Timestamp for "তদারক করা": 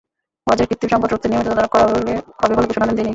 1.49-1.85